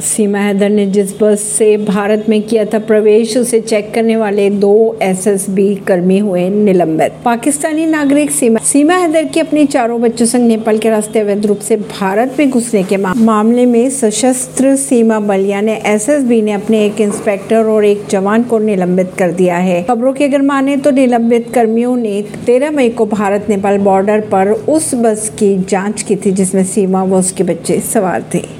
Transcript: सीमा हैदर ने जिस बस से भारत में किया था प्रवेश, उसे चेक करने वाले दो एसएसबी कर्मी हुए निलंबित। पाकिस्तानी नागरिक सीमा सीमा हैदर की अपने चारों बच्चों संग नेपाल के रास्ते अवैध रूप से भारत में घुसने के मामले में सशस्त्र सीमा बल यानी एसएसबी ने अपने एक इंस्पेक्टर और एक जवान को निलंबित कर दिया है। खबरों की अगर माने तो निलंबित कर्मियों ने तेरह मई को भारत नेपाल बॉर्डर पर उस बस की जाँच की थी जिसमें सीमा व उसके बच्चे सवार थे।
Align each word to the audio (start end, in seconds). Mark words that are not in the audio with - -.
सीमा 0.00 0.38
हैदर 0.38 0.70
ने 0.70 0.86
जिस 0.86 1.12
बस 1.20 1.42
से 1.48 1.76
भारत 1.76 2.24
में 2.28 2.42
किया 2.42 2.64
था 2.64 2.78
प्रवेश, 2.80 3.36
उसे 3.36 3.60
चेक 3.60 3.92
करने 3.94 4.16
वाले 4.16 4.48
दो 4.50 4.98
एसएसबी 5.02 5.74
कर्मी 5.86 6.18
हुए 6.18 6.48
निलंबित। 6.48 7.12
पाकिस्तानी 7.24 7.86
नागरिक 7.86 8.30
सीमा 8.30 8.60
सीमा 8.62 8.94
हैदर 8.94 9.24
की 9.24 9.40
अपने 9.40 9.64
चारों 9.66 10.00
बच्चों 10.00 10.26
संग 10.26 10.46
नेपाल 10.48 10.78
के 10.78 10.90
रास्ते 10.90 11.20
अवैध 11.20 11.46
रूप 11.46 11.58
से 11.58 11.76
भारत 11.76 12.36
में 12.38 12.50
घुसने 12.50 12.82
के 12.82 12.96
मामले 12.96 13.66
में 13.66 13.90
सशस्त्र 13.90 14.74
सीमा 14.76 15.18
बल 15.20 15.46
यानी 15.46 15.72
एसएसबी 15.86 16.40
ने 16.42 16.52
अपने 16.52 16.84
एक 16.86 17.00
इंस्पेक्टर 17.00 17.64
और 17.64 17.84
एक 17.84 18.06
जवान 18.10 18.42
को 18.42 18.58
निलंबित 18.58 19.10
कर 19.18 19.32
दिया 19.32 19.56
है। 19.56 19.82
खबरों 19.82 20.12
की 20.12 20.24
अगर 20.24 20.42
माने 20.42 20.76
तो 20.76 20.90
निलंबित 20.90 21.52
कर्मियों 21.54 21.96
ने 21.96 22.22
तेरह 22.46 22.70
मई 22.70 22.88
को 22.90 23.06
भारत 23.06 23.46
नेपाल 23.48 23.78
बॉर्डर 23.80 24.20
पर 24.32 24.52
उस 24.68 24.94
बस 24.94 25.28
की 25.38 25.56
जाँच 25.68 26.02
की 26.02 26.16
थी 26.16 26.30
जिसमें 26.30 26.64
सीमा 26.64 27.04
व 27.04 27.18
उसके 27.18 27.44
बच्चे 27.44 27.80
सवार 27.80 28.24
थे। 28.34 28.59